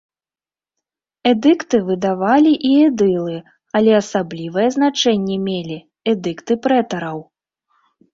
[1.31, 3.35] Эдыкты выдавалі і эдылы,
[3.79, 5.77] але асаблівае значэнне мелі
[6.13, 7.19] эдыкты прэтараў.